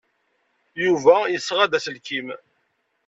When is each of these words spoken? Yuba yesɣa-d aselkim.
Yuba 0.83 1.15
yesɣa-d 1.27 1.77
aselkim. 1.77 2.27